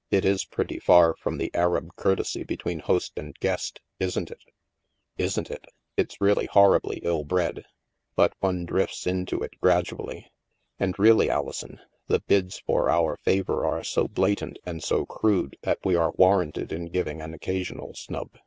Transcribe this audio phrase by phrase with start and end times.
[0.18, 4.42] "It is pretty far from the Arab courtesy between host and guest, isn't it?""
[5.26, 5.66] Isn't it?
[5.94, 7.66] It's really horribly ill bred.
[8.16, 10.32] But one drifts into it gradually.
[10.80, 15.80] And really, Alison, the bids for our favor are so blatant and so crude that
[15.84, 18.38] we are warranted in giving an occasional snub.